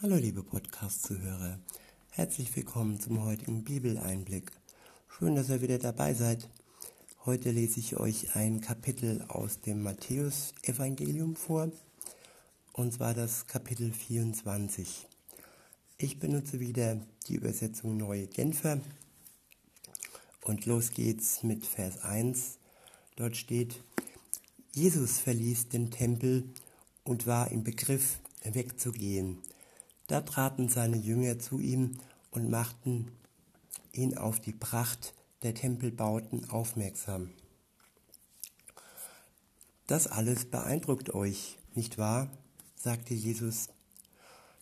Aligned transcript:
Hallo 0.00 0.14
liebe 0.14 0.44
Podcast-Zuhörer, 0.44 1.58
herzlich 2.12 2.54
willkommen 2.54 3.00
zum 3.00 3.24
heutigen 3.24 3.64
Bibeleinblick. 3.64 4.52
Schön, 5.08 5.34
dass 5.34 5.48
ihr 5.48 5.60
wieder 5.60 5.78
dabei 5.78 6.14
seid. 6.14 6.48
Heute 7.26 7.50
lese 7.50 7.80
ich 7.80 7.96
euch 7.96 8.36
ein 8.36 8.60
Kapitel 8.60 9.24
aus 9.26 9.60
dem 9.60 9.82
Matthäus-Evangelium 9.82 11.34
vor, 11.34 11.72
und 12.74 12.92
zwar 12.92 13.12
das 13.12 13.48
Kapitel 13.48 13.92
24. 13.92 15.08
Ich 15.96 16.20
benutze 16.20 16.60
wieder 16.60 17.00
die 17.26 17.34
Übersetzung 17.34 17.96
Neue 17.96 18.28
Genfer 18.28 18.80
und 20.42 20.64
los 20.66 20.92
geht's 20.92 21.42
mit 21.42 21.66
Vers 21.66 22.04
1. 22.04 22.58
Dort 23.16 23.36
steht, 23.36 23.82
Jesus 24.76 25.18
verließ 25.18 25.70
den 25.70 25.90
Tempel 25.90 26.44
und 27.02 27.26
war 27.26 27.50
im 27.50 27.64
Begriff, 27.64 28.20
wegzugehen. 28.44 29.42
Da 30.08 30.22
traten 30.22 30.68
seine 30.68 30.96
Jünger 30.96 31.38
zu 31.38 31.60
ihm 31.60 31.98
und 32.30 32.50
machten 32.50 33.12
ihn 33.92 34.16
auf 34.16 34.40
die 34.40 34.52
Pracht 34.52 35.14
der 35.42 35.54
Tempelbauten 35.54 36.48
aufmerksam. 36.50 37.30
Das 39.86 40.06
alles 40.06 40.46
beeindruckt 40.46 41.14
euch, 41.14 41.58
nicht 41.74 41.98
wahr? 41.98 42.30
sagte 42.74 43.14
Jesus. 43.14 43.68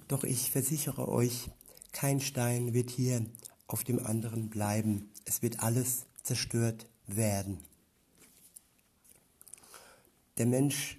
Doch 0.08 0.24
ich 0.24 0.50
versichere 0.50 1.08
euch, 1.08 1.50
kein 1.92 2.20
Stein 2.20 2.74
wird 2.74 2.90
hier 2.90 3.24
auf 3.68 3.84
dem 3.84 4.04
anderen 4.04 4.50
bleiben. 4.50 5.10
Es 5.24 5.42
wird 5.42 5.60
alles 5.60 6.06
zerstört 6.22 6.86
werden. 7.06 7.58
Der 10.38 10.46
Mensch 10.46 10.98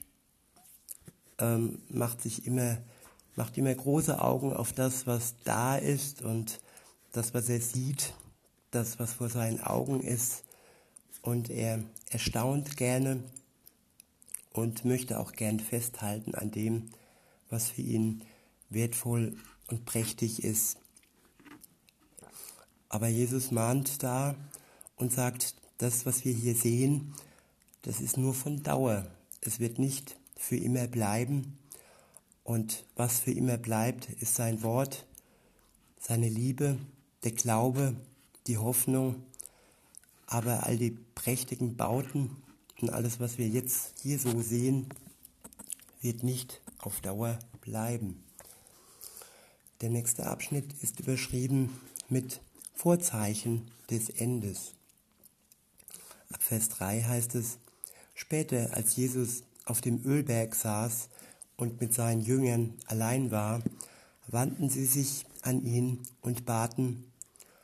ähm, 1.37 1.81
macht 1.89 2.21
sich 2.21 2.45
immer 2.45 2.77
macht 3.37 3.57
immer 3.57 3.73
große 3.73 4.19
Augen 4.19 4.51
auf 4.51 4.73
das, 4.73 5.07
was 5.07 5.35
da 5.43 5.77
ist 5.77 6.21
und 6.21 6.59
das, 7.13 7.33
was 7.33 7.47
er 7.47 7.61
sieht, 7.61 8.13
das, 8.71 8.99
was 8.99 9.13
vor 9.13 9.29
seinen 9.29 9.61
Augen 9.61 10.01
ist. 10.01 10.43
Und 11.21 11.49
er 11.49 11.83
erstaunt 12.09 12.77
gerne 12.77 13.23
und 14.53 14.85
möchte 14.85 15.19
auch 15.19 15.33
gern 15.33 15.59
festhalten 15.59 16.35
an 16.35 16.51
dem, 16.51 16.89
was 17.49 17.69
für 17.69 17.81
ihn 17.81 18.23
wertvoll 18.69 19.37
und 19.67 19.85
prächtig 19.85 20.43
ist. 20.43 20.77
Aber 22.89 23.07
Jesus 23.07 23.51
mahnt 23.51 24.01
da 24.01 24.35
und 24.95 25.11
sagt, 25.11 25.55
das, 25.77 26.05
was 26.05 26.25
wir 26.25 26.33
hier 26.33 26.55
sehen, 26.55 27.13
das 27.83 28.01
ist 28.01 28.17
nur 28.17 28.33
von 28.33 28.63
Dauer. 28.63 29.05
Es 29.41 29.59
wird 29.59 29.77
nicht 29.77 30.17
für 30.35 30.57
immer 30.57 30.87
bleiben. 30.87 31.57
Und 32.47 32.85
was 32.95 33.19
für 33.19 33.31
immer 33.31 33.57
bleibt, 33.57 34.07
ist 34.21 34.35
sein 34.35 34.63
Wort, 34.63 35.05
seine 35.99 36.29
Liebe, 36.29 36.77
der 37.25 37.33
Glaube, 37.33 37.93
die 38.47 38.57
Hoffnung, 38.57 39.21
aber 40.27 40.65
all 40.65 40.77
die 40.77 40.91
prächtigen 41.13 41.75
Bauten 41.75 42.37
und 42.79 42.89
alles, 42.89 43.19
was 43.19 43.37
wir 43.37 43.49
jetzt 43.49 43.95
hier 44.01 44.17
so 44.17 44.39
sehen, 44.39 44.87
wird 45.99 46.23
nicht 46.23 46.61
auf 46.77 47.01
Dauer 47.01 47.37
bleiben. 47.59 48.23
Der 49.81 49.89
nächste 49.89 50.27
Abschnitt 50.27 50.71
ist 50.81 51.01
überschrieben 51.01 51.77
mit 52.07 52.39
Vorzeichen 52.75 53.69
des 53.89 54.07
Endes. 54.07 54.73
Ab 56.31 56.41
Vers 56.41 56.69
3 56.69 57.01
heißt 57.03 57.35
es, 57.35 57.57
später 58.15 58.73
als 58.73 58.95
Jesus 58.95 59.43
auf 59.65 59.81
dem 59.81 60.01
Ölberg 60.05 60.55
saß, 60.55 61.09
und 61.57 61.81
mit 61.81 61.93
seinen 61.93 62.21
Jüngern 62.21 62.75
allein 62.85 63.31
war, 63.31 63.61
wandten 64.27 64.69
sie 64.69 64.85
sich 64.85 65.25
an 65.41 65.63
ihn 65.65 65.99
und 66.21 66.45
baten, 66.45 67.11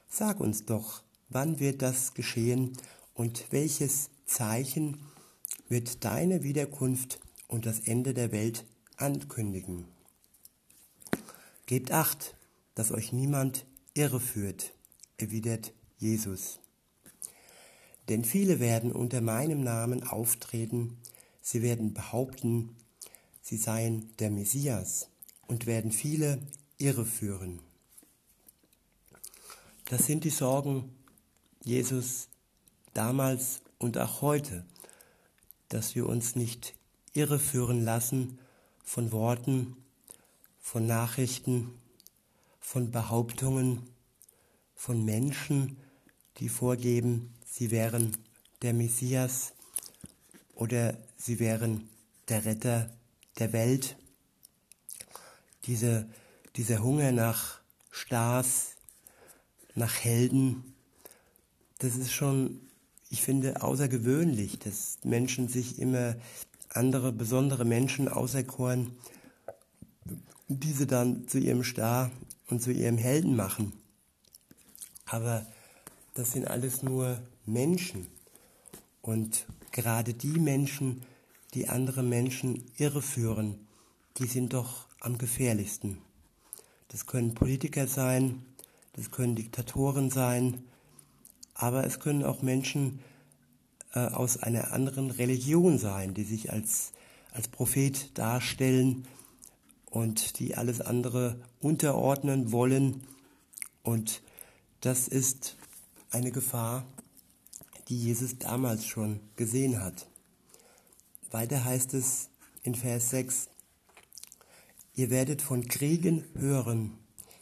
Sag 0.09 0.39
uns 0.39 0.65
doch, 0.65 1.03
wann 1.29 1.59
wird 1.59 1.81
das 1.81 2.13
geschehen 2.13 2.77
und 3.13 3.51
welches 3.51 4.09
Zeichen 4.25 4.99
wird 5.69 6.03
deine 6.05 6.43
Wiederkunft 6.43 7.19
und 7.47 7.65
das 7.65 7.79
Ende 7.79 8.13
der 8.13 8.31
Welt 8.31 8.65
ankündigen? 8.97 9.85
Gebt 11.65 11.91
acht, 11.91 12.35
dass 12.75 12.91
euch 12.91 13.13
niemand 13.13 13.65
irreführt, 13.93 14.73
erwidert 15.17 15.73
Jesus. 15.97 16.59
Denn 18.09 18.25
viele 18.25 18.59
werden 18.59 18.91
unter 18.91 19.21
meinem 19.21 19.63
Namen 19.63 20.03
auftreten, 20.03 20.97
sie 21.41 21.61
werden 21.61 21.93
behaupten, 21.93 22.75
sie 23.43 23.57
seien 23.57 24.15
der 24.17 24.31
Messias 24.31 25.09
und 25.45 25.67
werden 25.67 25.91
viele 25.91 26.41
irreführen. 26.77 27.59
Das 29.85 30.05
sind 30.05 30.23
die 30.23 30.29
Sorgen 30.29 30.95
Jesus 31.63 32.29
damals 32.93 33.61
und 33.77 33.97
auch 33.97 34.21
heute, 34.21 34.65
dass 35.67 35.93
wir 35.93 36.07
uns 36.07 36.35
nicht 36.35 36.73
irreführen 37.13 37.83
lassen 37.83 38.39
von 38.83 39.11
Worten, 39.11 39.75
von 40.59 40.87
Nachrichten, 40.87 41.69
von 42.61 42.91
Behauptungen, 42.91 43.89
von 44.73 45.03
Menschen, 45.03 45.77
die 46.37 46.49
vorgeben, 46.49 47.33
sie 47.45 47.71
wären 47.71 48.17
der 48.61 48.73
Messias 48.73 49.53
oder 50.55 50.97
sie 51.17 51.39
wären 51.39 51.89
der 52.29 52.45
Retter 52.45 52.89
der 53.39 53.53
Welt, 53.53 53.95
diese, 55.65 56.07
dieser 56.55 56.83
Hunger 56.83 57.11
nach 57.11 57.59
Stars, 57.91 58.75
nach 59.75 60.03
Helden, 60.03 60.73
das 61.79 61.95
ist 61.95 62.13
schon, 62.13 62.61
ich 63.09 63.21
finde, 63.21 63.61
außergewöhnlich, 63.61 64.59
dass 64.59 64.97
Menschen 65.03 65.47
sich 65.47 65.79
immer 65.79 66.15
andere 66.69 67.11
besondere 67.11 67.65
Menschen 67.65 68.07
auserkoren, 68.07 68.95
diese 70.47 70.87
dann 70.87 71.27
zu 71.27 71.39
ihrem 71.39 71.63
Star 71.63 72.11
und 72.49 72.61
zu 72.61 72.71
ihrem 72.71 72.97
Helden 72.97 73.35
machen. 73.35 73.73
Aber 75.05 75.45
das 76.13 76.31
sind 76.31 76.47
alles 76.47 76.83
nur 76.83 77.19
Menschen. 77.45 78.07
Und 79.01 79.45
gerade 79.71 80.13
die 80.13 80.39
Menschen, 80.39 81.03
die 81.53 81.69
andere 81.69 82.03
Menschen 82.03 82.63
irreführen, 82.77 83.67
die 84.17 84.27
sind 84.27 84.53
doch 84.53 84.87
am 84.99 85.17
gefährlichsten. 85.17 85.97
Das 86.89 87.05
können 87.05 87.33
Politiker 87.33 87.87
sein, 87.87 88.43
das 88.93 89.11
können 89.11 89.35
Diktatoren 89.35 90.09
sein, 90.09 90.63
aber 91.53 91.83
es 91.83 91.99
können 91.99 92.23
auch 92.23 92.41
Menschen 92.41 92.99
äh, 93.93 93.99
aus 93.99 94.37
einer 94.37 94.71
anderen 94.71 95.11
Religion 95.11 95.77
sein, 95.77 96.13
die 96.13 96.23
sich 96.23 96.51
als, 96.51 96.93
als 97.31 97.47
Prophet 97.47 98.17
darstellen 98.17 99.07
und 99.89 100.39
die 100.39 100.55
alles 100.55 100.81
andere 100.81 101.39
unterordnen 101.59 102.51
wollen. 102.51 103.03
Und 103.83 104.21
das 104.81 105.07
ist 105.07 105.55
eine 106.09 106.31
Gefahr, 106.31 106.85
die 107.89 107.97
Jesus 107.97 108.37
damals 108.37 108.85
schon 108.85 109.19
gesehen 109.35 109.81
hat. 109.81 110.07
Weiter 111.33 111.65
heißt 111.65 111.95
es 111.95 112.29
in 112.61 112.75
Vers 112.75 113.09
6, 113.09 113.49
ihr 114.93 115.09
werdet 115.09 115.41
von 115.41 115.67
Kriegen 115.67 116.25
hören, 116.35 116.95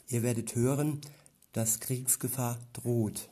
ihr 0.08 0.22
werdet 0.22 0.54
hören, 0.54 1.02
dass 1.52 1.78
Kriegsgefahr 1.78 2.58
droht. 2.72 3.28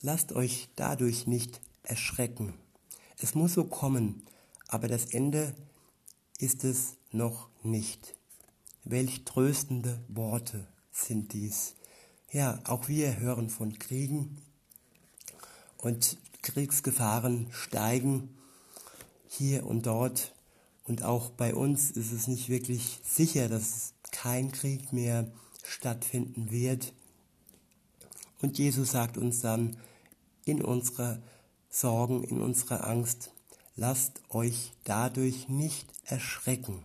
Lasst 0.00 0.30
euch 0.30 0.68
dadurch 0.76 1.26
nicht 1.26 1.60
erschrecken. 1.82 2.54
Es 3.18 3.34
muss 3.34 3.54
so 3.54 3.64
kommen, 3.64 4.22
aber 4.68 4.86
das 4.86 5.06
Ende 5.06 5.56
ist 6.38 6.62
es 6.62 6.94
noch 7.10 7.48
nicht. 7.64 8.14
Welch 8.84 9.24
tröstende 9.24 9.98
Worte 10.06 10.68
sind 10.92 11.32
dies. 11.32 11.74
Ja, 12.30 12.60
auch 12.62 12.86
wir 12.86 13.18
hören 13.18 13.50
von 13.50 13.76
Kriegen 13.80 14.40
und 15.78 16.16
Kriegsgefahren 16.42 17.48
steigen 17.50 18.36
hier 19.40 19.64
und 19.64 19.86
dort 19.86 20.34
und 20.84 21.02
auch 21.02 21.30
bei 21.30 21.54
uns 21.54 21.90
ist 21.92 22.12
es 22.12 22.28
nicht 22.28 22.50
wirklich 22.50 23.00
sicher, 23.02 23.48
dass 23.48 23.94
kein 24.10 24.52
Krieg 24.52 24.92
mehr 24.92 25.32
stattfinden 25.62 26.50
wird. 26.50 26.92
Und 28.42 28.58
Jesus 28.58 28.90
sagt 28.90 29.16
uns 29.16 29.40
dann 29.40 29.78
in 30.44 30.62
unserer 30.62 31.22
Sorgen, 31.70 32.22
in 32.22 32.42
unserer 32.42 32.86
Angst, 32.86 33.30
lasst 33.76 34.20
euch 34.28 34.72
dadurch 34.84 35.48
nicht 35.48 35.88
erschrecken. 36.04 36.82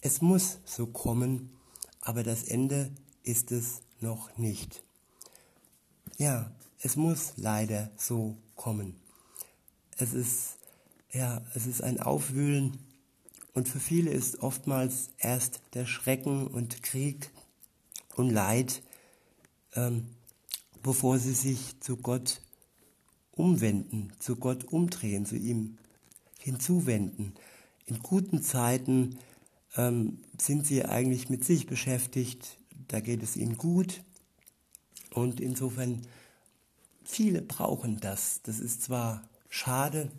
Es 0.00 0.20
muss 0.20 0.58
so 0.64 0.86
kommen, 0.86 1.52
aber 2.00 2.24
das 2.24 2.42
Ende 2.42 2.90
ist 3.22 3.52
es 3.52 3.82
noch 4.00 4.36
nicht. 4.36 4.82
Ja, 6.18 6.50
es 6.80 6.96
muss 6.96 7.34
leider 7.36 7.92
so 7.96 8.36
kommen. 8.56 8.96
Es 9.96 10.12
ist 10.12 10.56
ja, 11.12 11.42
es 11.54 11.66
ist 11.66 11.82
ein 11.82 12.00
Aufwühlen 12.00 12.78
und 13.54 13.68
für 13.68 13.80
viele 13.80 14.10
ist 14.10 14.40
oftmals 14.40 15.10
erst 15.18 15.60
der 15.74 15.86
Schrecken 15.86 16.46
und 16.46 16.82
Krieg 16.82 17.30
und 18.16 18.30
Leid, 18.30 18.82
ähm, 19.74 20.06
bevor 20.82 21.18
sie 21.18 21.34
sich 21.34 21.78
zu 21.80 21.96
Gott 21.96 22.40
umwenden, 23.32 24.12
zu 24.18 24.36
Gott 24.36 24.64
umdrehen, 24.64 25.26
zu 25.26 25.36
ihm 25.36 25.78
hinzuwenden. 26.38 27.34
In 27.86 27.98
guten 28.00 28.42
Zeiten 28.42 29.18
ähm, 29.76 30.18
sind 30.40 30.66
sie 30.66 30.84
eigentlich 30.84 31.28
mit 31.28 31.44
sich 31.44 31.66
beschäftigt, 31.66 32.58
da 32.88 33.00
geht 33.00 33.22
es 33.22 33.36
ihnen 33.36 33.58
gut 33.58 34.02
und 35.10 35.40
insofern 35.40 36.02
viele 37.04 37.42
brauchen 37.42 38.00
das. 38.00 38.40
Das 38.42 38.60
ist 38.60 38.82
zwar 38.82 39.22
schade, 39.48 40.10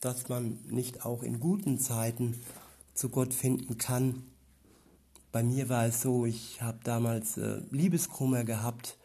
dass 0.00 0.28
man 0.28 0.58
nicht 0.68 1.04
auch 1.04 1.22
in 1.22 1.40
guten 1.40 1.78
Zeiten 1.78 2.40
zu 2.94 3.08
Gott 3.08 3.34
finden 3.34 3.78
kann. 3.78 4.22
Bei 5.32 5.42
mir 5.42 5.68
war 5.68 5.86
es 5.86 6.00
so, 6.00 6.26
ich 6.26 6.62
habe 6.62 6.78
damals 6.84 7.36
äh, 7.36 7.60
Liebeskummer 7.70 8.44
gehabt, 8.44 8.96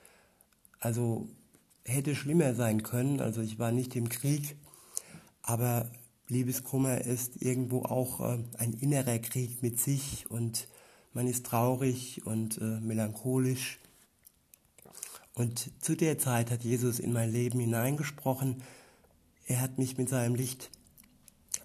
also 0.80 1.28
hätte 1.84 2.16
schlimmer 2.16 2.54
sein 2.54 2.84
können, 2.84 3.20
also 3.20 3.42
ich 3.42 3.60
war 3.60 3.72
nicht 3.72 3.96
im 3.96 4.10
Krieg, 4.10 4.56
aber 5.42 5.92
Liebeskummer 6.28 7.02
ist 7.02 7.42
irgendwo 7.42 7.84
auch 7.84 8.22
äh, 8.22 8.40
ein 8.58 8.74
innerer 8.74 9.20
Krieg 9.20 9.62
mit 9.62 9.80
sich 9.80 10.30
und 10.30 10.68
man 11.14 11.28
ist 11.28 11.46
traurig 11.46 12.26
und 12.26 12.58
äh, 12.60 12.80
melancholisch. 12.80 13.80
Und 15.34 15.72
zu 15.84 15.96
der 15.96 16.18
Zeit 16.18 16.52
hat 16.52 16.64
Jesus 16.64 17.00
in 17.00 17.12
mein 17.12 17.32
Leben 17.32 17.60
hineingesprochen. 17.60 18.62
Er 19.46 19.60
hat 19.60 19.78
mich 19.78 19.98
mit 19.98 20.08
seinem 20.08 20.36
Licht 20.36 20.70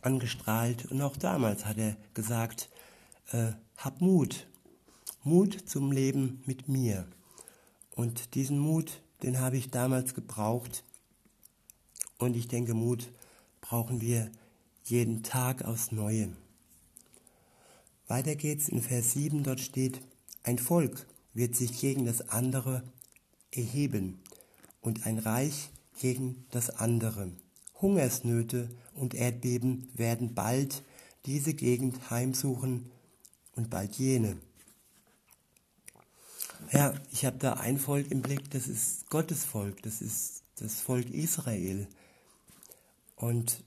angestrahlt 0.07 0.87
und 0.87 1.03
auch 1.03 1.17
damals 1.17 1.67
hat 1.67 1.79
er 1.79 1.97
gesagt, 2.15 2.71
äh, 3.33 3.53
hab 3.77 4.01
Mut, 4.01 4.47
Mut 5.25 5.69
zum 5.69 5.91
Leben 5.91 6.43
mit 6.47 6.69
mir. 6.69 7.09
Und 7.97 8.35
diesen 8.35 8.59
Mut, 8.59 9.03
den 9.25 9.41
habe 9.41 9.57
ich 9.57 9.71
damals 9.71 10.15
gebraucht. 10.15 10.85
Und 12.19 12.37
ich 12.37 12.47
denke, 12.47 12.75
Mut 12.75 13.11
brauchen 13.61 14.01
wir 14.01 14.31
jeden 14.85 15.25
Tag 15.25 15.65
aufs 15.65 15.91
Neue. 15.91 16.29
Weiter 18.07 18.37
geht's 18.37 18.69
in 18.69 18.83
Vers 18.83 19.13
7, 19.13 19.43
dort 19.43 19.61
steht, 19.61 20.01
ein 20.45 20.59
Volk 20.59 21.07
wird 21.35 21.57
sich 21.57 21.81
gegen 21.81 22.07
das 22.07 22.29
andere 22.29 22.85
erheben 23.51 24.21
und 24.81 25.05
ein 25.07 25.19
Reich 25.19 25.71
gegen 25.99 26.47
das 26.53 26.71
andere. 26.71 27.33
Hungersnöte 27.81 28.71
und 28.95 29.15
Erdbeben 29.15 29.89
werden 29.95 30.35
bald 30.35 30.83
diese 31.27 31.55
Gegend 31.55 32.11
heimsuchen 32.11 32.91
und 33.55 33.71
bald 33.71 33.97
jene. 33.97 34.37
Ja, 36.73 36.95
ich 37.13 37.25
habe 37.25 37.39
da 37.39 37.55
ein 37.55 37.79
Volk 37.79 38.11
im 38.11 38.23
Blick, 38.23 38.51
das 38.51 38.67
ist 38.67 39.11
Gottes 39.11 39.45
Volk, 39.45 39.83
das 39.83 40.01
ist 40.01 40.43
das 40.57 40.81
Volk 40.81 41.11
Israel. 41.11 41.87
Und 43.15 43.63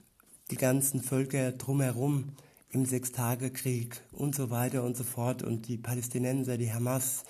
die 0.50 0.56
ganzen 0.56 1.02
Völker 1.02 1.52
drumherum 1.52 2.32
im 2.70 2.84
Sechstagekrieg 2.84 4.00
und 4.12 4.34
so 4.34 4.50
weiter 4.50 4.82
und 4.82 4.96
so 4.96 5.04
fort 5.04 5.42
und 5.42 5.68
die 5.68 5.76
Palästinenser, 5.76 6.56
die 6.56 6.72
Hamas, 6.72 7.24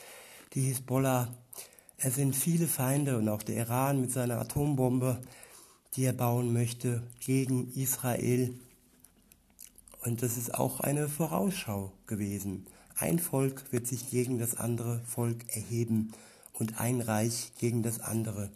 die 0.55 0.63
Hisbollah. 0.63 1.35
Es 1.99 2.15
sind 2.15 2.35
viele 2.35 2.67
Feinde 2.67 3.19
und 3.19 3.29
auch 3.29 3.43
der 3.43 3.57
Iran 3.57 4.01
mit 4.01 4.11
seiner 4.11 4.39
Atombombe, 4.41 5.21
die 5.97 6.05
er 6.05 6.13
bauen 6.13 6.53
möchte 6.53 7.03
gegen 7.21 7.73
Israel. 7.75 8.55
Und 10.05 10.23
das 10.23 10.37
ist 10.37 10.55
auch 10.55 10.81
eine 10.81 11.09
Vorausschau 11.09 11.93
gewesen. 12.07 12.67
Ein 12.97 13.19
Volk 13.19 13.73
wird 13.73 13.87
sich 13.87 14.11
gegen 14.11 14.39
das 14.39 14.57
andere 14.57 15.01
Volk 15.07 15.45
erheben 15.55 16.13
und 16.53 16.81
ein 16.81 17.01
Reich 17.01 17.53
gegen 17.59 17.83
das 17.83 18.01
andere. 18.01 18.51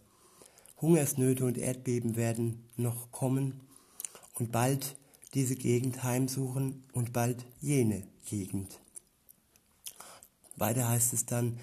Hungersnöte 0.80 1.44
und 1.44 1.56
Erdbeben 1.56 2.16
werden 2.16 2.62
noch 2.76 3.10
kommen 3.10 3.60
und 4.34 4.52
bald 4.52 4.96
diese 5.32 5.56
Gegend 5.56 6.02
heimsuchen 6.02 6.84
und 6.92 7.12
bald 7.12 7.44
jene 7.60 8.06
Gegend. 8.26 8.80
Weiter 10.56 10.88
heißt 10.88 11.12
es 11.12 11.26
dann, 11.26 11.58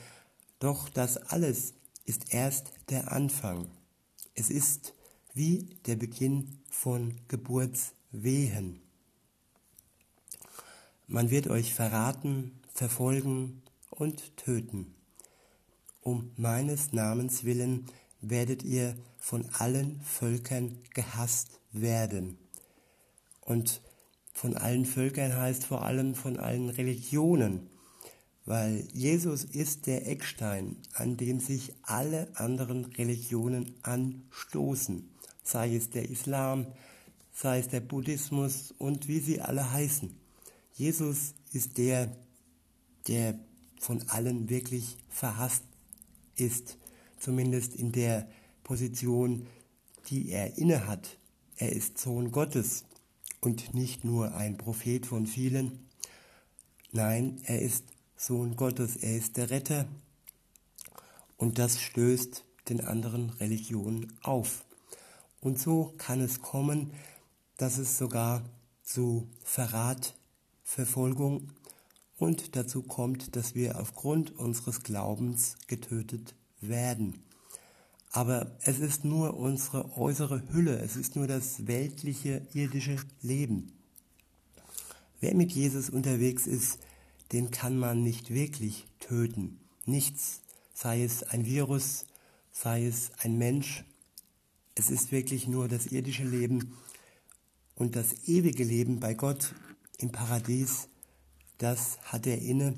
doch 0.59 0.89
das 0.89 1.17
alles 1.17 1.73
ist 2.05 2.33
erst 2.33 2.71
der 2.89 3.11
Anfang. 3.11 3.67
Es 4.35 4.49
ist 4.49 4.93
wie 5.33 5.69
der 5.85 5.95
Beginn 5.95 6.59
von 6.69 7.15
Geburtswehen. 7.27 8.81
Man 11.07 11.29
wird 11.29 11.47
euch 11.47 11.73
verraten, 11.73 12.59
verfolgen 12.73 13.61
und 13.89 14.37
töten. 14.37 14.95
Um 16.01 16.31
meines 16.35 16.93
Namens 16.93 17.43
willen 17.43 17.85
werdet 18.21 18.63
ihr 18.63 18.95
von 19.17 19.45
allen 19.53 20.01
Völkern 20.01 20.77
gehasst 20.93 21.59
werden. 21.71 22.37
Und 23.41 23.81
von 24.33 24.55
allen 24.55 24.85
Völkern 24.85 25.35
heißt 25.35 25.65
vor 25.65 25.83
allem 25.83 26.15
von 26.15 26.37
allen 26.37 26.69
Religionen, 26.69 27.69
weil 28.45 28.87
Jesus 28.93 29.43
ist 29.43 29.85
der 29.85 30.07
Eckstein, 30.07 30.77
an 30.93 31.17
dem 31.17 31.39
sich 31.39 31.73
alle 31.83 32.31
anderen 32.35 32.85
Religionen 32.85 33.75
anstoßen, 33.83 35.09
sei 35.43 35.75
es 35.75 35.89
der 35.89 36.09
Islam, 36.09 36.67
sei 37.33 37.59
es 37.59 37.69
der 37.69 37.79
Buddhismus 37.79 38.73
und 38.77 39.07
wie 39.07 39.19
sie 39.19 39.41
alle 39.41 39.71
heißen. 39.71 40.15
Jesus 40.73 41.33
ist 41.53 41.77
der, 41.77 42.15
der 43.07 43.39
von 43.79 44.07
allen 44.09 44.49
wirklich 44.49 44.97
verhasst 45.09 45.63
ist, 46.35 46.77
zumindest 47.19 47.75
in 47.75 47.91
der 47.91 48.29
Position, 48.63 49.47
die 50.09 50.29
er 50.29 50.57
innehat. 50.57 51.17
Er 51.57 51.71
ist 51.71 51.97
Sohn 51.97 52.31
Gottes 52.31 52.85
und 53.39 53.73
nicht 53.73 54.03
nur 54.05 54.35
ein 54.35 54.57
Prophet 54.57 55.05
von 55.05 55.27
vielen. 55.27 55.87
Nein, 56.91 57.41
er 57.43 57.61
ist 57.61 57.85
Sohn 58.15 58.55
Gottes, 58.55 58.95
er 58.97 59.17
ist 59.17 59.37
der 59.37 59.49
Retter. 59.49 59.87
Und 61.37 61.57
das 61.57 61.81
stößt 61.81 62.43
den 62.69 62.81
anderen 62.81 63.31
Religionen 63.31 64.13
auf. 64.21 64.63
Und 65.41 65.59
so 65.59 65.93
kann 65.97 66.21
es 66.21 66.41
kommen, 66.41 66.93
dass 67.57 67.77
es 67.77 67.97
sogar 67.97 68.43
zu 68.83 69.27
Verrat, 69.43 70.15
Verfolgung 70.63 71.51
und 72.17 72.55
dazu 72.55 72.83
kommt, 72.83 73.35
dass 73.35 73.55
wir 73.55 73.79
aufgrund 73.79 74.37
unseres 74.37 74.83
Glaubens 74.83 75.55
getötet 75.67 76.35
werden. 76.61 77.23
Aber 78.11 78.57
es 78.61 78.79
ist 78.79 79.03
nur 79.05 79.37
unsere 79.37 79.97
äußere 79.97 80.43
Hülle, 80.51 80.79
es 80.79 80.95
ist 80.95 81.15
nur 81.15 81.27
das 81.27 81.65
weltliche, 81.65 82.45
irdische 82.53 82.97
Leben. 83.21 83.73
Wer 85.19 85.33
mit 85.33 85.51
Jesus 85.51 85.89
unterwegs 85.89 86.45
ist, 86.45 86.79
den 87.31 87.51
kann 87.51 87.77
man 87.77 88.03
nicht 88.03 88.31
wirklich 88.31 88.85
töten. 88.99 89.59
Nichts, 89.85 90.41
sei 90.73 91.03
es 91.03 91.23
ein 91.23 91.45
Virus, 91.45 92.05
sei 92.51 92.85
es 92.85 93.11
ein 93.19 93.37
Mensch. 93.37 93.85
Es 94.75 94.89
ist 94.89 95.11
wirklich 95.11 95.47
nur 95.47 95.67
das 95.67 95.87
irdische 95.87 96.23
Leben 96.23 96.77
und 97.75 97.95
das 97.95 98.27
ewige 98.27 98.63
Leben 98.63 98.99
bei 98.99 99.13
Gott 99.13 99.53
im 99.97 100.11
Paradies, 100.11 100.87
das 101.57 101.99
hat 102.03 102.25
er 102.25 102.39
inne 102.41 102.75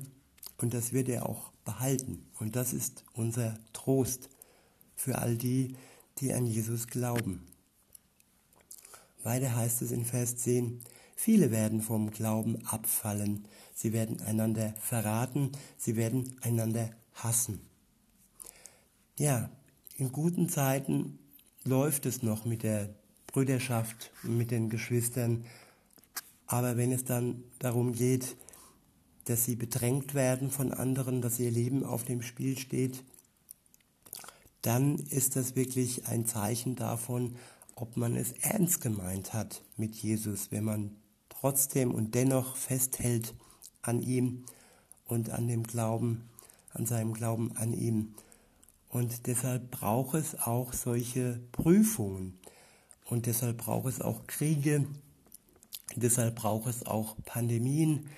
und 0.58 0.74
das 0.74 0.92
wird 0.92 1.08
er 1.08 1.28
auch 1.28 1.52
behalten. 1.64 2.26
Und 2.38 2.56
das 2.56 2.72
ist 2.72 3.04
unser 3.14 3.58
Trost 3.72 4.28
für 4.96 5.18
all 5.18 5.36
die, 5.36 5.76
die 6.18 6.32
an 6.32 6.46
Jesus 6.46 6.86
glauben. 6.86 7.46
Weiter 9.22 9.56
heißt 9.56 9.82
es 9.82 9.90
in 9.90 10.04
Vers 10.04 10.36
10, 10.36 10.80
viele 11.16 11.50
werden 11.50 11.80
vom 11.80 12.10
Glauben 12.10 12.64
abfallen, 12.66 13.46
sie 13.74 13.92
werden 13.92 14.20
einander 14.20 14.74
verraten, 14.80 15.52
sie 15.78 15.96
werden 15.96 16.36
einander 16.42 16.90
hassen. 17.14 17.60
Ja, 19.18 19.48
in 19.96 20.12
guten 20.12 20.48
Zeiten 20.48 21.18
läuft 21.64 22.06
es 22.06 22.22
noch 22.22 22.44
mit 22.44 22.62
der 22.62 22.94
Brüderschaft, 23.26 24.10
mit 24.22 24.50
den 24.50 24.68
Geschwistern, 24.68 25.44
aber 26.46 26.76
wenn 26.76 26.92
es 26.92 27.04
dann 27.04 27.42
darum 27.58 27.92
geht, 27.92 28.36
dass 29.24 29.44
sie 29.44 29.56
bedrängt 29.56 30.14
werden 30.14 30.50
von 30.50 30.72
anderen, 30.72 31.22
dass 31.22 31.38
ihr 31.38 31.50
Leben 31.50 31.84
auf 31.84 32.04
dem 32.04 32.22
Spiel 32.22 32.58
steht, 32.58 33.02
dann 34.62 34.98
ist 34.98 35.36
das 35.36 35.56
wirklich 35.56 36.06
ein 36.06 36.26
Zeichen 36.26 36.76
davon, 36.76 37.36
ob 37.74 37.96
man 37.96 38.16
es 38.16 38.32
ernst 38.32 38.80
gemeint 38.80 39.32
hat 39.32 39.62
mit 39.76 39.94
Jesus, 39.96 40.52
wenn 40.52 40.64
man 40.64 40.96
trotzdem 41.28 41.92
und 41.92 42.14
dennoch 42.14 42.56
festhält 42.56 43.34
an 43.82 44.00
ihm 44.00 44.44
und 45.06 45.30
an 45.30 45.48
dem 45.48 45.64
Glauben, 45.64 46.28
an 46.72 46.86
seinem 46.86 47.12
Glauben 47.12 47.56
an 47.56 47.72
ihm. 47.72 48.14
Und 48.94 49.26
deshalb 49.26 49.72
braucht 49.72 50.14
es 50.14 50.38
auch 50.38 50.72
solche 50.72 51.40
Prüfungen. 51.50 52.38
Und 53.04 53.26
deshalb 53.26 53.58
braucht 53.58 53.88
es 53.88 54.00
auch 54.00 54.28
Kriege. 54.28 54.86
Deshalb 55.96 56.36
braucht 56.36 56.68
es 56.68 56.86
auch 56.86 57.16
Pandemien. 57.24 58.08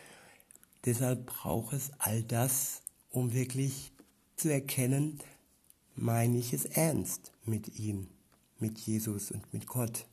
Deshalb 0.85 1.25
braucht 1.25 1.73
es 1.73 1.93
all 1.97 2.23
das, 2.23 2.83
um 3.09 3.33
wirklich 3.33 3.91
zu 4.37 4.53
erkennen, 4.53 5.19
meine 5.95 6.37
ich 6.37 6.53
es 6.53 6.67
ernst 6.67 7.33
mit 7.47 7.79
ihm, 7.79 8.09
mit 8.59 8.79
Jesus 8.79 9.31
und 9.31 9.51
mit 9.55 9.67
Gott. 9.67 10.05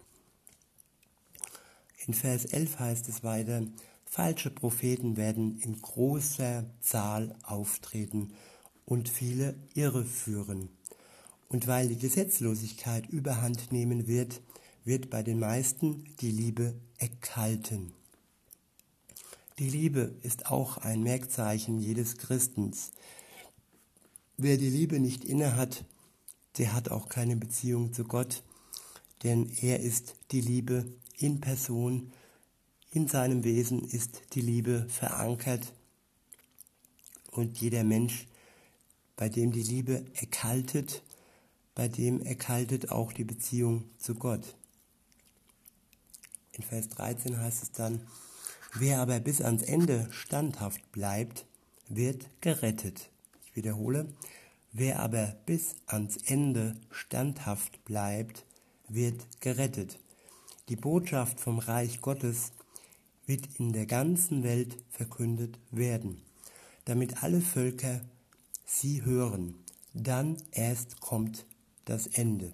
In 2.08 2.14
Vers 2.14 2.46
11 2.46 2.80
heißt 2.80 3.10
es 3.10 3.22
weiter, 3.22 3.64
falsche 4.06 4.50
Propheten 4.50 5.18
werden 5.18 5.60
in 5.60 5.82
großer 5.82 6.64
Zahl 6.80 7.36
auftreten 7.44 8.32
und 8.86 9.10
viele 9.10 9.56
irreführen. 9.74 10.70
Und 11.50 11.68
weil 11.68 11.88
die 11.88 11.98
Gesetzlosigkeit 11.98 13.08
überhand 13.10 13.72
nehmen 13.72 14.08
wird, 14.08 14.42
wird 14.86 15.10
bei 15.10 15.24
den 15.24 15.40
meisten 15.40 16.04
die 16.20 16.32
Liebe 16.32 16.76
erkalten. 16.98 17.94
Die 19.60 19.70
Liebe 19.70 20.16
ist 20.24 20.48
auch 20.48 20.78
ein 20.78 21.04
Merkzeichen 21.04 21.80
jedes 21.80 22.18
Christens. 22.18 22.92
Wer 24.36 24.58
die 24.58 24.70
Liebe 24.70 25.00
nicht 25.00 25.24
innehat, 25.24 25.86
der 26.58 26.74
hat 26.74 26.90
auch 26.90 27.08
keine 27.08 27.36
Beziehung 27.36 27.94
zu 27.94 28.04
Gott, 28.04 28.44
denn 29.22 29.52
er 29.62 29.80
ist 29.80 30.16
die 30.32 30.42
Liebe 30.42 30.86
in 31.18 31.40
Person, 31.40 32.12
in 32.92 33.08
seinem 33.08 33.44
Wesen 33.44 33.84
ist 33.84 34.22
die 34.34 34.42
Liebe 34.42 34.88
verankert 34.90 35.74
und 37.32 37.60
jeder 37.60 37.84
Mensch, 37.84 38.28
bei 39.16 39.30
dem 39.30 39.52
die 39.52 39.64
Liebe 39.64 40.06
erkaltet, 40.16 41.04
bei 41.76 41.88
dem 41.88 42.22
erkaltet 42.22 42.92
auch 42.92 43.14
die 43.14 43.24
Beziehung 43.24 43.86
zu 43.98 44.16
Gott. 44.16 44.56
In 46.52 46.64
Vers 46.64 46.90
13 46.90 47.38
heißt 47.38 47.64
es 47.64 47.72
dann, 47.72 48.02
wer 48.76 49.00
aber 49.00 49.20
bis 49.20 49.42
ans 49.42 49.64
Ende 49.64 50.08
standhaft 50.12 50.92
bleibt, 50.92 51.46
wird 51.88 52.30
gerettet. 52.42 53.10
Ich 53.46 53.56
wiederhole, 53.56 54.08
wer 54.72 55.00
aber 55.00 55.36
bis 55.46 55.76
ans 55.88 56.18
Ende 56.18 56.76
standhaft 56.92 57.84
bleibt, 57.86 58.46
wird 58.88 59.42
gerettet. 59.42 60.00
Die 60.70 60.76
Botschaft 60.76 61.40
vom 61.40 61.60
Reich 61.60 62.02
Gottes 62.02 62.52
wird 63.26 63.48
in 63.58 63.74
der 63.74 63.86
ganzen 63.86 64.44
Welt 64.44 64.78
verkündet 64.90 65.60
werden, 65.72 66.22
damit 66.86 67.24
alle 67.24 67.42
Völker 67.42 68.02
sie 68.66 69.04
hören. 69.04 69.56
Dann 69.94 70.38
erst 70.52 71.02
kommt 71.02 71.46
das 71.86 72.08
Ende. 72.08 72.52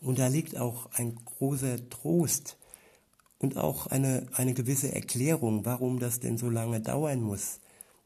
Und 0.00 0.18
da 0.18 0.28
liegt 0.28 0.56
auch 0.56 0.90
ein 0.92 1.16
großer 1.24 1.88
Trost 1.90 2.56
und 3.38 3.56
auch 3.56 3.86
eine, 3.88 4.26
eine 4.32 4.54
gewisse 4.54 4.94
Erklärung, 4.94 5.64
warum 5.64 5.98
das 5.98 6.20
denn 6.20 6.38
so 6.38 6.48
lange 6.48 6.80
dauern 6.80 7.20
muss, 7.20 7.60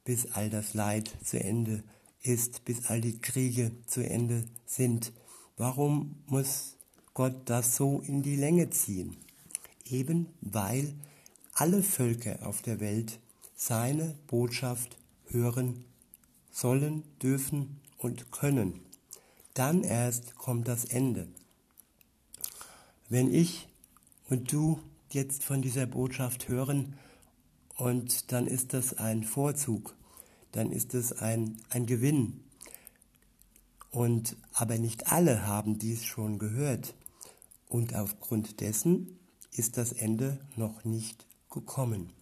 bis 0.04 0.32
all 0.32 0.50
das 0.50 0.74
Leid 0.74 1.12
zu 1.22 1.38
Ende 1.38 1.84
ist, 2.22 2.64
bis 2.64 2.86
all 2.86 3.00
die 3.00 3.20
Kriege 3.20 3.72
zu 3.86 4.06
Ende 4.08 4.44
sind. 4.64 5.12
Warum 5.56 6.22
muss 6.26 6.76
Gott 7.14 7.34
das 7.46 7.76
so 7.76 8.00
in 8.00 8.22
die 8.22 8.36
Länge 8.36 8.70
ziehen? 8.70 9.16
Eben 9.84 10.28
weil 10.40 10.94
alle 11.54 11.82
Völker 11.82 12.46
auf 12.46 12.62
der 12.62 12.80
Welt 12.80 13.18
seine 13.54 14.14
Botschaft 14.26 14.96
hören 15.28 15.84
sollen, 16.52 17.02
dürfen 17.20 17.80
und 17.98 18.30
können. 18.30 18.80
Dann 19.54 19.82
erst 19.82 20.36
kommt 20.36 20.68
das 20.68 20.84
Ende. 20.84 21.26
Wenn 23.08 23.34
ich 23.34 23.68
und 24.28 24.52
du 24.52 24.80
jetzt 25.10 25.42
von 25.42 25.60
dieser 25.60 25.86
Botschaft 25.86 26.48
hören 26.48 26.94
und 27.76 28.30
dann 28.32 28.46
ist 28.46 28.72
das 28.72 28.94
ein 28.94 29.24
Vorzug, 29.24 29.96
dann 30.52 30.70
ist 30.70 30.94
es 30.94 31.12
ein, 31.12 31.58
ein 31.70 31.86
Gewinn. 31.86 32.44
Und 33.90 34.36
aber 34.52 34.78
nicht 34.78 35.12
alle 35.12 35.46
haben 35.46 35.78
dies 35.78 36.04
schon 36.04 36.38
gehört. 36.38 36.94
Und 37.68 37.94
aufgrund 37.94 38.60
dessen 38.60 39.18
ist 39.50 39.76
das 39.76 39.92
Ende 39.92 40.38
noch 40.56 40.84
nicht 40.84 41.26
gekommen. 41.50 42.12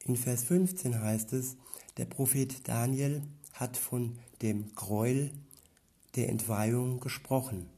In 0.00 0.16
Vers 0.16 0.44
15 0.44 1.00
heißt 1.00 1.34
es, 1.34 1.56
der 1.98 2.06
Prophet 2.06 2.66
Daniel 2.66 3.22
hat 3.52 3.76
von 3.76 4.18
dem 4.40 4.74
Gräuel 4.74 5.30
der 6.16 6.28
Entweihung 6.30 7.00
gesprochen 7.00 7.68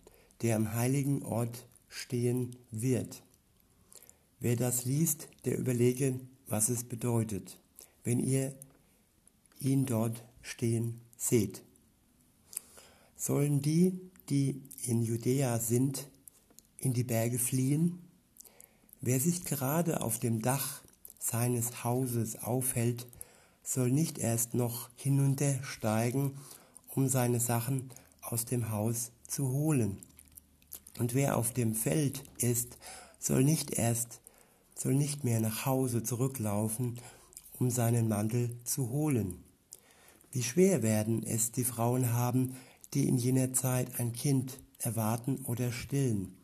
der 0.42 0.56
am 0.56 0.74
heiligen 0.74 1.22
Ort 1.22 1.66
stehen 1.88 2.56
wird. 2.70 3.22
Wer 4.38 4.56
das 4.56 4.84
liest, 4.84 5.28
der 5.44 5.58
überlege, 5.58 6.18
was 6.46 6.68
es 6.68 6.84
bedeutet, 6.84 7.58
wenn 8.04 8.20
ihr 8.20 8.54
ihn 9.58 9.84
dort 9.86 10.24
stehen 10.40 11.00
seht. 11.16 11.62
Sollen 13.16 13.60
die, 13.60 14.00
die 14.30 14.62
in 14.86 15.02
Judäa 15.02 15.58
sind, 15.58 16.08
in 16.78 16.94
die 16.94 17.04
Berge 17.04 17.38
fliehen? 17.38 17.98
Wer 19.02 19.20
sich 19.20 19.44
gerade 19.44 20.00
auf 20.00 20.18
dem 20.18 20.40
Dach 20.40 20.82
seines 21.18 21.84
Hauses 21.84 22.42
aufhält, 22.42 23.06
soll 23.62 23.90
nicht 23.90 24.18
erst 24.18 24.54
noch 24.54 24.90
hinuntersteigen, 24.96 26.32
um 26.88 27.08
seine 27.08 27.40
Sachen 27.40 27.90
aus 28.20 28.44
dem 28.44 28.70
Haus 28.70 29.12
zu 29.26 29.50
holen. 29.50 29.98
Und 30.98 31.14
wer 31.14 31.36
auf 31.36 31.52
dem 31.52 31.74
Feld 31.74 32.24
ist, 32.38 32.78
soll 33.18 33.44
nicht 33.44 33.72
erst, 33.72 34.20
soll 34.74 34.94
nicht 34.94 35.24
mehr 35.24 35.40
nach 35.40 35.66
Hause 35.66 36.02
zurücklaufen, 36.02 36.98
um 37.58 37.70
seinen 37.70 38.08
Mantel 38.08 38.56
zu 38.64 38.90
holen. 38.90 39.42
Wie 40.32 40.42
schwer 40.42 40.82
werden 40.82 41.22
es 41.22 41.52
die 41.52 41.64
Frauen 41.64 42.12
haben, 42.12 42.56
die 42.94 43.08
in 43.08 43.18
jener 43.18 43.52
Zeit 43.52 43.98
ein 43.98 44.12
Kind 44.12 44.58
erwarten 44.78 45.44
oder 45.44 45.72
stillen. 45.72 46.36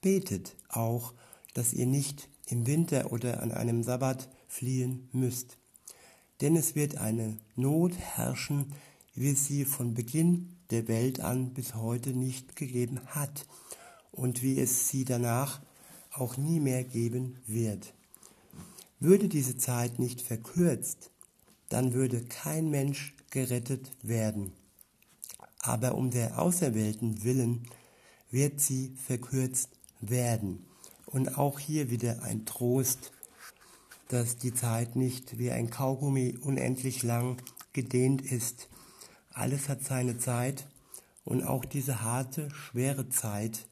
Betet 0.00 0.56
auch, 0.68 1.14
dass 1.52 1.72
ihr 1.72 1.86
nicht 1.86 2.28
im 2.46 2.66
Winter 2.66 3.12
oder 3.12 3.42
an 3.42 3.52
einem 3.52 3.82
Sabbat 3.82 4.28
fliehen 4.48 5.08
müsst. 5.12 5.58
Denn 6.40 6.56
es 6.56 6.74
wird 6.74 6.98
eine 6.98 7.38
Not 7.56 7.96
herrschen, 7.96 8.72
wie 9.14 9.32
sie 9.32 9.64
von 9.64 9.94
Beginn 9.94 10.56
der 10.70 10.88
Welt 10.88 11.20
an 11.20 11.54
bis 11.54 11.74
heute 11.74 12.10
nicht 12.10 12.56
gegeben 12.56 13.00
hat 13.06 13.46
und 14.10 14.42
wie 14.42 14.58
es 14.58 14.88
sie 14.88 15.04
danach 15.04 15.60
auch 16.10 16.36
nie 16.36 16.60
mehr 16.60 16.84
geben 16.84 17.38
wird. 17.46 17.94
Würde 19.00 19.28
diese 19.28 19.56
Zeit 19.56 19.98
nicht 19.98 20.20
verkürzt, 20.20 21.10
dann 21.68 21.92
würde 21.92 22.24
kein 22.24 22.70
Mensch 22.70 23.14
gerettet 23.30 23.90
werden. 24.02 24.52
Aber 25.58 25.94
um 25.94 26.10
der 26.10 26.40
Auserwählten 26.40 27.24
willen 27.24 27.68
wird 28.30 28.60
sie 28.60 28.94
verkürzt 28.96 29.70
werden. 30.00 30.66
Und 31.06 31.38
auch 31.38 31.58
hier 31.58 31.90
wieder 31.90 32.22
ein 32.22 32.44
Trost, 32.44 33.12
dass 34.08 34.36
die 34.36 34.54
Zeit 34.54 34.96
nicht 34.96 35.38
wie 35.38 35.50
ein 35.50 35.70
Kaugummi 35.70 36.38
unendlich 36.40 37.02
lang 37.02 37.42
gedehnt 37.72 38.22
ist. 38.22 38.68
Alles 39.30 39.68
hat 39.68 39.82
seine 39.84 40.18
Zeit 40.18 40.66
und 41.24 41.42
auch 41.42 41.64
diese 41.64 42.02
harte, 42.02 42.50
schwere 42.50 43.08
Zeit 43.08 43.66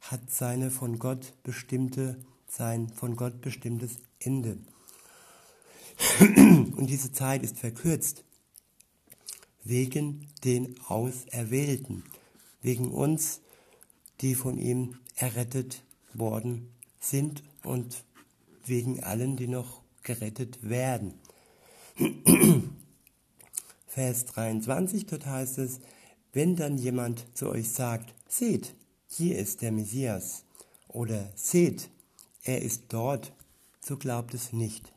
hat 0.00 0.30
seine 0.30 0.70
von 0.70 0.98
Gott 0.98 1.34
bestimmte, 1.42 2.16
sein 2.48 2.88
von 2.88 3.16
Gott 3.16 3.40
bestimmtes 3.40 3.98
Ende. 4.18 4.58
Und 6.20 6.86
diese 6.88 7.10
Zeit 7.10 7.42
ist 7.42 7.58
verkürzt 7.58 8.24
wegen 9.64 10.28
den 10.44 10.78
Auserwählten, 10.86 12.04
wegen 12.62 12.92
uns, 12.92 13.40
die 14.20 14.34
von 14.34 14.58
ihm 14.58 14.98
errettet 15.16 15.82
worden 16.14 16.72
sind 17.00 17.42
und 17.64 18.04
wegen 18.68 19.02
allen, 19.02 19.36
die 19.36 19.48
noch 19.48 19.82
gerettet 20.02 20.68
werden. 20.68 21.14
Vers 23.86 24.26
23, 24.26 25.06
dort 25.06 25.26
heißt 25.26 25.58
es, 25.58 25.80
wenn 26.32 26.56
dann 26.56 26.76
jemand 26.76 27.26
zu 27.34 27.48
euch 27.48 27.70
sagt, 27.70 28.14
seht, 28.28 28.74
hier 29.08 29.38
ist 29.38 29.62
der 29.62 29.72
Messias 29.72 30.44
oder 30.88 31.30
seht, 31.34 31.88
er 32.42 32.62
ist 32.62 32.84
dort, 32.88 33.32
so 33.80 33.96
glaubt 33.96 34.34
es 34.34 34.52
nicht. 34.52 34.92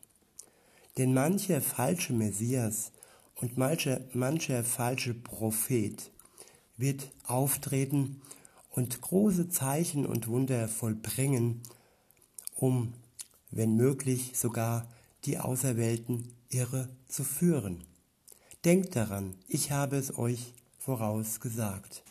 Denn 0.98 1.14
mancher 1.14 1.62
falsche 1.62 2.12
Messias 2.14 2.92
und 3.36 3.58
mancher, 3.58 4.02
mancher 4.14 4.64
falsche 4.64 5.14
Prophet 5.14 6.12
wird 6.76 7.10
auftreten 7.24 8.22
und 8.72 9.02
große 9.02 9.50
Zeichen 9.50 10.06
und 10.06 10.28
Wunder 10.28 10.68
vollbringen, 10.68 11.62
um, 12.56 12.94
wenn 13.52 13.76
möglich, 13.76 14.34
sogar 14.36 14.88
die 15.26 15.40
Auserwählten 15.40 16.34
irre 16.50 16.90
zu 17.08 17.24
führen. 17.24 17.84
Denkt 18.66 18.96
daran, 18.96 19.36
ich 19.48 19.72
habe 19.72 19.98
es 19.98 20.18
euch 20.18 20.54
vorausgesagt. 20.78 22.04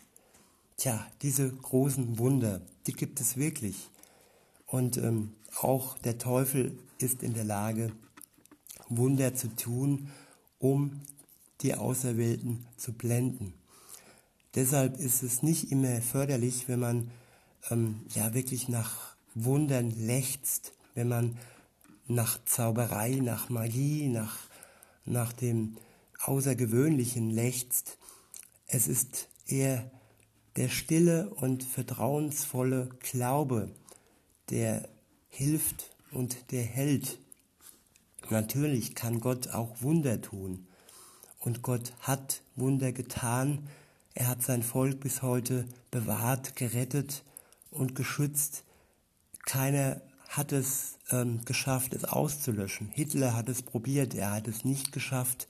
Tja, 0.77 1.05
diese 1.21 1.49
großen 1.49 2.17
Wunder, 2.17 2.61
die 2.87 2.93
gibt 2.93 3.19
es 3.19 3.37
wirklich. 3.37 3.89
Und 4.65 4.97
ähm, 4.97 5.33
auch 5.61 5.97
der 5.99 6.17
Teufel 6.17 6.77
ist 6.99 7.23
in 7.23 7.33
der 7.33 7.43
Lage, 7.43 7.91
Wunder 8.87 9.35
zu 9.35 9.55
tun, 9.55 10.09
um 10.59 11.01
die 11.61 11.75
Auserwählten 11.75 12.65
zu 12.77 12.93
blenden. 12.93 13.53
Deshalb 14.55 14.97
ist 14.99 15.21
es 15.21 15.43
nicht 15.43 15.71
immer 15.71 16.01
förderlich, 16.01 16.67
wenn 16.67 16.79
man 16.79 17.11
ähm, 17.69 18.01
ja 18.15 18.33
wirklich 18.33 18.69
nach 18.69 19.15
Wundern 19.35 19.91
lechzt, 19.91 20.73
wenn 20.99 21.07
man 21.07 21.37
nach 22.07 22.43
Zauberei, 22.43 23.21
nach 23.21 23.47
Magie, 23.47 24.09
nach, 24.09 24.37
nach 25.05 25.31
dem 25.31 25.77
Außergewöhnlichen 26.19 27.29
lechzt. 27.29 27.97
Es 28.67 28.89
ist 28.89 29.29
eher 29.47 29.89
der 30.57 30.67
stille 30.67 31.29
und 31.29 31.63
vertrauensvolle 31.63 32.89
Glaube, 32.99 33.71
der 34.49 34.89
hilft 35.29 35.95
und 36.11 36.51
der 36.51 36.63
hält. 36.63 37.17
Natürlich 38.29 38.93
kann 38.93 39.21
Gott 39.21 39.47
auch 39.47 39.81
Wunder 39.81 40.19
tun. 40.19 40.67
Und 41.39 41.61
Gott 41.61 41.93
hat 42.01 42.41
Wunder 42.57 42.91
getan. 42.91 43.69
Er 44.15 44.27
hat 44.27 44.43
sein 44.43 44.63
Volk 44.63 44.99
bis 44.99 45.21
heute 45.21 45.65
bewahrt, 45.91 46.57
gerettet 46.57 47.23
und 47.71 47.95
geschützt. 47.95 48.65
Keiner 49.45 50.01
hat 50.29 50.51
es 50.51 50.99
ähm, 51.11 51.43
geschafft, 51.43 51.93
es 51.93 52.05
auszulöschen. 52.05 52.89
Hitler 52.93 53.35
hat 53.35 53.49
es 53.49 53.63
probiert, 53.63 54.13
er 54.13 54.31
hat 54.31 54.47
es 54.47 54.63
nicht 54.63 54.91
geschafft, 54.91 55.47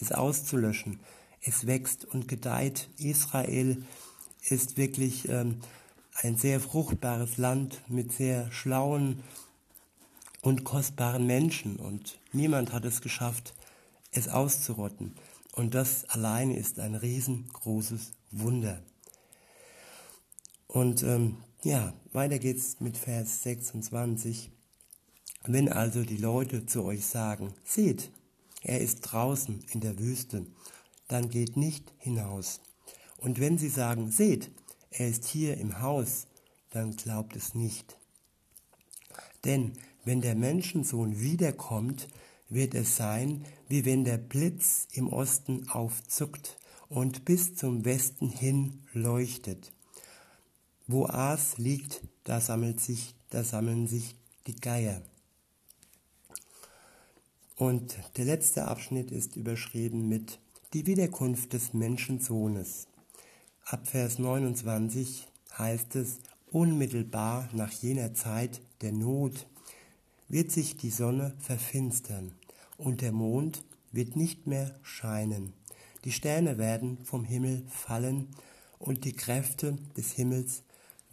es 0.00 0.12
auszulöschen. 0.12 0.98
Es 1.42 1.66
wächst 1.66 2.06
und 2.06 2.26
gedeiht. 2.26 2.88
Israel 2.96 3.84
ist 4.48 4.78
wirklich 4.78 5.28
ähm, 5.28 5.60
ein 6.14 6.36
sehr 6.36 6.58
fruchtbares 6.58 7.36
Land 7.36 7.82
mit 7.86 8.12
sehr 8.12 8.50
schlauen 8.50 9.22
und 10.40 10.64
kostbaren 10.64 11.26
Menschen 11.26 11.76
und 11.76 12.18
niemand 12.32 12.72
hat 12.72 12.84
es 12.86 13.02
geschafft, 13.02 13.54
es 14.10 14.28
auszurotten. 14.28 15.14
Und 15.52 15.74
das 15.74 16.08
alleine 16.08 16.56
ist 16.56 16.80
ein 16.80 16.94
riesengroßes 16.94 18.12
Wunder. 18.30 18.82
Und 20.66 21.02
ähm, 21.02 21.36
ja, 21.64 21.94
weiter 22.12 22.38
geht's 22.38 22.80
mit 22.80 22.98
Vers 22.98 23.42
26. 23.42 24.50
Wenn 25.46 25.70
also 25.70 26.02
die 26.04 26.18
Leute 26.18 26.66
zu 26.66 26.84
euch 26.84 27.06
sagen, 27.06 27.54
seht, 27.64 28.10
er 28.62 28.80
ist 28.80 29.00
draußen 29.00 29.64
in 29.72 29.80
der 29.80 29.98
Wüste, 29.98 30.46
dann 31.08 31.30
geht 31.30 31.56
nicht 31.56 31.92
hinaus. 31.98 32.60
Und 33.16 33.40
wenn 33.40 33.56
sie 33.56 33.68
sagen, 33.70 34.10
seht, 34.10 34.50
er 34.90 35.08
ist 35.08 35.24
hier 35.24 35.56
im 35.56 35.80
Haus, 35.80 36.26
dann 36.70 36.96
glaubt 36.96 37.34
es 37.34 37.54
nicht. 37.54 37.98
Denn 39.44 39.72
wenn 40.04 40.20
der 40.20 40.34
Menschensohn 40.34 41.20
wiederkommt, 41.20 42.08
wird 42.50 42.74
es 42.74 42.96
sein, 42.96 43.44
wie 43.68 43.86
wenn 43.86 44.04
der 44.04 44.18
Blitz 44.18 44.86
im 44.92 45.10
Osten 45.10 45.68
aufzuckt 45.70 46.58
und 46.88 47.24
bis 47.24 47.54
zum 47.54 47.84
Westen 47.84 48.28
hin 48.28 48.82
leuchtet. 48.92 49.73
Wo 50.86 51.06
Aas 51.06 51.56
liegt, 51.56 52.02
da 52.24 52.40
sammelt 52.40 52.78
sich, 52.78 53.14
da 53.30 53.42
sammeln 53.42 53.86
sich 53.86 54.16
die 54.46 54.56
Geier. 54.56 55.00
Und 57.56 57.96
der 58.16 58.26
letzte 58.26 58.66
Abschnitt 58.66 59.10
ist 59.10 59.36
überschrieben 59.36 60.08
mit 60.08 60.38
die 60.74 60.86
Wiederkunft 60.86 61.54
des 61.54 61.72
Menschensohnes. 61.72 62.88
Ab 63.64 63.86
Vers 63.86 64.18
29 64.18 65.26
heißt 65.56 65.96
es, 65.96 66.18
unmittelbar 66.50 67.48
nach 67.52 67.72
jener 67.72 68.12
Zeit 68.12 68.60
der 68.82 68.92
Not 68.92 69.46
wird 70.28 70.52
sich 70.52 70.76
die 70.76 70.90
Sonne 70.90 71.34
verfinstern 71.38 72.32
und 72.76 73.00
der 73.00 73.12
Mond 73.12 73.62
wird 73.90 74.16
nicht 74.16 74.46
mehr 74.46 74.78
scheinen. 74.82 75.54
Die 76.04 76.12
Sterne 76.12 76.58
werden 76.58 76.98
vom 77.04 77.24
Himmel 77.24 77.64
fallen 77.68 78.28
und 78.78 79.04
die 79.04 79.14
Kräfte 79.14 79.78
des 79.96 80.12
Himmels 80.12 80.62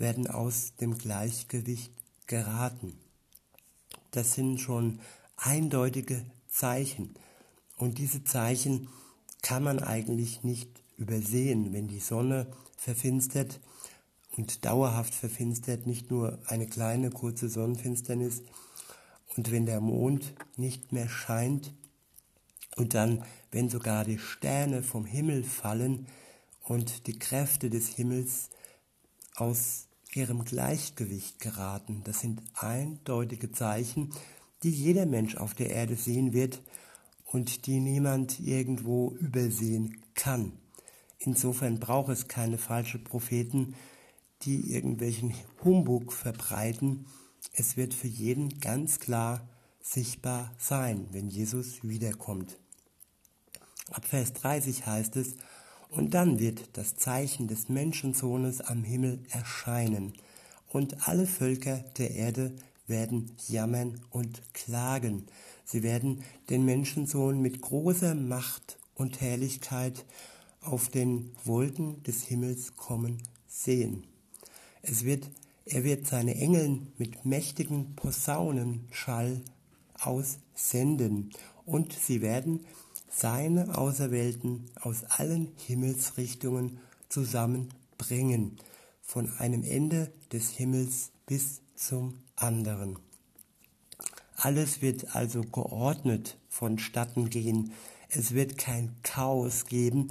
werden 0.01 0.27
aus 0.27 0.75
dem 0.75 0.97
Gleichgewicht 0.97 1.93
geraten. 2.27 2.97
Das 4.11 4.33
sind 4.33 4.59
schon 4.59 4.99
eindeutige 5.37 6.25
Zeichen. 6.49 7.15
Und 7.77 7.97
diese 7.97 8.23
Zeichen 8.25 8.89
kann 9.41 9.63
man 9.63 9.79
eigentlich 9.79 10.43
nicht 10.43 10.69
übersehen, 10.97 11.71
wenn 11.71 11.87
die 11.87 11.99
Sonne 11.99 12.51
verfinstert 12.75 13.61
und 14.35 14.65
dauerhaft 14.65 15.15
verfinstert, 15.15 15.87
nicht 15.87 16.11
nur 16.11 16.39
eine 16.47 16.67
kleine 16.67 17.09
kurze 17.09 17.47
Sonnenfinsternis, 17.47 18.43
und 19.37 19.51
wenn 19.51 19.65
der 19.65 19.79
Mond 19.79 20.33
nicht 20.57 20.91
mehr 20.91 21.07
scheint 21.07 21.73
und 22.75 22.93
dann, 22.93 23.23
wenn 23.51 23.69
sogar 23.69 24.03
die 24.03 24.19
Sterne 24.19 24.83
vom 24.83 25.05
Himmel 25.05 25.43
fallen 25.43 26.07
und 26.63 27.07
die 27.07 27.17
Kräfte 27.17 27.69
des 27.69 27.87
Himmels 27.87 28.49
aus 29.35 29.87
ihrem 30.15 30.43
Gleichgewicht 30.43 31.39
geraten. 31.39 32.01
Das 32.03 32.19
sind 32.19 32.41
eindeutige 32.53 33.51
Zeichen, 33.51 34.13
die 34.63 34.71
jeder 34.71 35.05
Mensch 35.05 35.35
auf 35.35 35.53
der 35.53 35.71
Erde 35.71 35.95
sehen 35.95 36.33
wird 36.33 36.61
und 37.25 37.65
die 37.65 37.79
niemand 37.79 38.39
irgendwo 38.39 39.11
übersehen 39.19 40.01
kann. 40.15 40.53
Insofern 41.17 41.79
braucht 41.79 42.09
es 42.09 42.27
keine 42.27 42.57
falschen 42.57 43.03
Propheten, 43.03 43.75
die 44.43 44.73
irgendwelchen 44.73 45.33
Humbug 45.63 46.13
verbreiten. 46.13 47.05
Es 47.53 47.77
wird 47.77 47.93
für 47.93 48.07
jeden 48.07 48.59
ganz 48.59 48.99
klar 48.99 49.47
sichtbar 49.81 50.51
sein, 50.57 51.07
wenn 51.11 51.29
Jesus 51.29 51.83
wiederkommt. 51.83 52.57
Ab 53.91 54.05
Vers 54.05 54.33
30 54.33 54.85
heißt 54.85 55.15
es, 55.17 55.35
und 55.91 56.13
dann 56.13 56.39
wird 56.39 56.69
das 56.73 56.95
Zeichen 56.95 57.47
des 57.47 57.69
Menschensohnes 57.69 58.61
am 58.61 58.83
Himmel 58.83 59.19
erscheinen, 59.29 60.13
und 60.69 61.05
alle 61.07 61.27
Völker 61.27 61.83
der 61.97 62.11
Erde 62.11 62.55
werden 62.87 63.35
jammern 63.49 63.99
und 64.09 64.41
klagen. 64.53 65.25
Sie 65.65 65.83
werden 65.83 66.23
den 66.49 66.63
Menschensohn 66.63 67.41
mit 67.41 67.61
großer 67.61 68.15
Macht 68.15 68.79
und 68.95 69.19
Herrlichkeit 69.19 70.05
auf 70.61 70.87
den 70.87 71.31
Wolken 71.43 72.01
des 72.03 72.23
Himmels 72.23 72.77
kommen 72.77 73.21
sehen. 73.47 74.05
Es 74.81 75.03
wird, 75.03 75.29
er 75.65 75.83
wird 75.83 76.07
seine 76.07 76.35
Engeln 76.35 76.87
mit 76.97 77.25
mächtigen 77.25 77.95
Posaunenschall 77.95 79.41
aussenden 79.99 81.31
und 81.65 81.93
sie 81.93 82.21
werden 82.21 82.65
seine 83.11 83.77
Auserwählten 83.77 84.71
aus 84.79 85.03
allen 85.03 85.51
Himmelsrichtungen 85.67 86.79
zusammenbringen, 87.09 88.57
von 89.01 89.29
einem 89.37 89.63
Ende 89.63 90.11
des 90.31 90.51
Himmels 90.51 91.11
bis 91.25 91.61
zum 91.75 92.13
anderen. 92.37 92.97
Alles 94.37 94.81
wird 94.81 95.15
also 95.15 95.41
geordnet 95.41 96.37
vonstatten 96.49 97.29
gehen. 97.29 97.73
Es 98.09 98.33
wird 98.33 98.57
kein 98.57 98.95
Chaos 99.03 99.65
geben. 99.65 100.07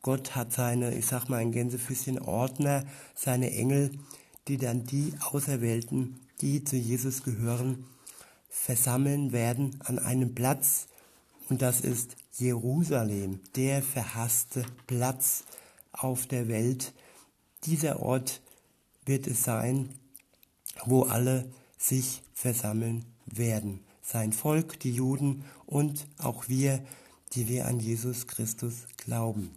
Gott 0.00 0.36
hat 0.36 0.52
seine, 0.52 0.94
ich 0.94 1.06
sag 1.06 1.28
mal 1.28 1.38
ein 1.38 1.52
Gänsefüßchen 1.52 2.18
Ordner, 2.18 2.84
seine 3.14 3.50
Engel, 3.50 3.90
die 4.48 4.56
dann 4.56 4.84
die 4.84 5.12
Auserwählten, 5.20 6.20
die 6.40 6.62
zu 6.62 6.76
Jesus 6.76 7.24
gehören, 7.24 7.86
versammeln 8.48 9.32
werden 9.32 9.80
an 9.84 9.98
einem 9.98 10.34
Platz, 10.34 10.86
und 11.48 11.62
das 11.62 11.80
ist 11.80 12.16
Jerusalem, 12.32 13.40
der 13.54 13.82
verhasste 13.82 14.64
Platz 14.86 15.44
auf 15.92 16.26
der 16.26 16.48
Welt. 16.48 16.94
Dieser 17.64 18.00
Ort 18.00 18.40
wird 19.04 19.26
es 19.26 19.44
sein, 19.44 19.90
wo 20.86 21.02
alle 21.02 21.50
sich 21.76 22.22
versammeln 22.32 23.04
werden. 23.26 23.84
Sein 24.02 24.32
Volk, 24.32 24.80
die 24.80 24.92
Juden 24.92 25.44
und 25.66 26.06
auch 26.18 26.48
wir, 26.48 26.84
die 27.32 27.48
wir 27.48 27.66
an 27.66 27.80
Jesus 27.80 28.26
Christus 28.26 28.86
glauben. 28.96 29.50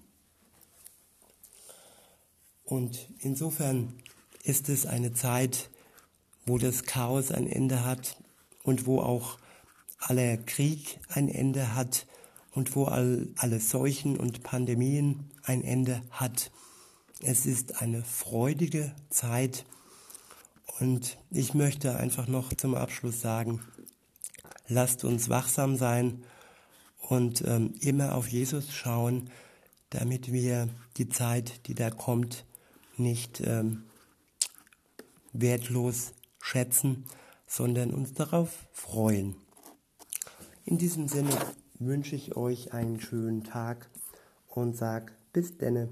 Und 2.64 3.08
insofern 3.20 3.94
ist 4.44 4.70
es 4.70 4.86
eine 4.86 5.14
Zeit, 5.14 5.70
wo 6.46 6.58
das 6.58 6.84
Chaos 6.84 7.32
ein 7.32 7.48
Ende 7.48 7.86
hat 7.86 8.18
und 8.64 8.86
wo 8.86 9.00
auch 9.00 9.38
aller 10.08 10.38
Krieg 10.38 11.00
ein 11.10 11.28
Ende 11.28 11.76
hat 11.76 12.08
und 12.52 12.76
wo 12.76 12.86
all, 12.86 13.28
alle 13.38 13.60
Seuchen 13.60 14.18
und 14.18 14.44
Pandemien 14.44 15.30
ein 15.44 15.64
Ende 15.64 16.02
hat. 16.12 16.52
Es 17.22 17.46
ist 17.46 17.82
eine 17.82 18.04
freudige 18.04 18.96
Zeit 19.10 19.66
und 20.80 21.18
ich 21.30 21.54
möchte 21.54 21.98
einfach 21.98 22.28
noch 22.28 22.54
zum 22.54 22.76
Abschluss 22.76 23.22
sagen, 23.22 23.62
lasst 24.68 25.04
uns 25.04 25.30
wachsam 25.30 25.76
sein 25.76 26.24
und 27.02 27.44
ähm, 27.46 27.74
immer 27.82 28.16
auf 28.16 28.28
Jesus 28.28 28.72
schauen, 28.72 29.30
damit 29.90 30.32
wir 30.32 30.70
die 30.98 31.10
Zeit, 31.10 31.68
die 31.68 31.76
da 31.76 31.90
kommt, 31.90 32.46
nicht 32.98 33.42
ähm, 33.42 33.84
wertlos 35.34 36.14
schätzen, 36.40 37.06
sondern 37.46 37.92
uns 37.92 38.14
darauf 38.14 38.68
freuen. 38.72 39.36
In 40.68 40.78
diesem 40.78 41.08
Sinne 41.08 41.30
wünsche 41.80 42.18
ich 42.18 42.36
euch 42.36 42.74
einen 42.74 43.00
schönen 43.00 43.46
Tag 43.46 43.90
und 44.48 44.76
sag 44.76 45.14
bis 45.32 45.58
denne. 45.58 45.88